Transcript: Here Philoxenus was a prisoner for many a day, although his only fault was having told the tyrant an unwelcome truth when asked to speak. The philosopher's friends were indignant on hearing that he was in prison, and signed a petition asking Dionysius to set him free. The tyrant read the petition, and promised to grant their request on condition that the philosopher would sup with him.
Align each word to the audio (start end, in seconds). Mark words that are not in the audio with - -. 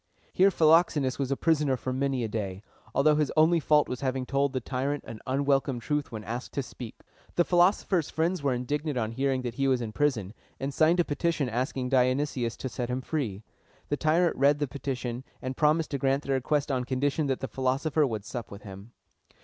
Here 0.33 0.49
Philoxenus 0.49 1.19
was 1.19 1.29
a 1.29 1.37
prisoner 1.37 1.77
for 1.77 1.93
many 1.93 2.23
a 2.23 2.27
day, 2.27 2.63
although 2.95 3.13
his 3.17 3.31
only 3.37 3.59
fault 3.59 3.87
was 3.87 4.01
having 4.01 4.25
told 4.25 4.51
the 4.51 4.59
tyrant 4.59 5.03
an 5.05 5.19
unwelcome 5.27 5.79
truth 5.79 6.11
when 6.11 6.23
asked 6.23 6.53
to 6.53 6.63
speak. 6.63 7.01
The 7.35 7.45
philosopher's 7.45 8.09
friends 8.09 8.41
were 8.41 8.51
indignant 8.55 8.97
on 8.97 9.11
hearing 9.11 9.43
that 9.43 9.53
he 9.53 9.67
was 9.67 9.79
in 9.79 9.91
prison, 9.91 10.33
and 10.59 10.73
signed 10.73 10.99
a 10.99 11.05
petition 11.05 11.49
asking 11.49 11.89
Dionysius 11.89 12.57
to 12.57 12.67
set 12.67 12.89
him 12.89 13.01
free. 13.01 13.43
The 13.89 13.95
tyrant 13.97 14.35
read 14.37 14.57
the 14.57 14.67
petition, 14.67 15.23
and 15.39 15.55
promised 15.55 15.91
to 15.91 15.99
grant 15.99 16.23
their 16.23 16.33
request 16.33 16.71
on 16.71 16.83
condition 16.83 17.27
that 17.27 17.39
the 17.41 17.47
philosopher 17.47 18.07
would 18.07 18.25
sup 18.25 18.49
with 18.49 18.63
him. 18.63 18.93